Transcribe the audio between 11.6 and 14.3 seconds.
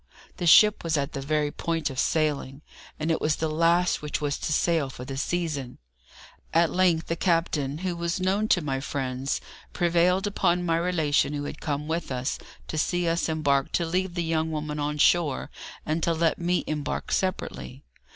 come with us to see us embark to leave the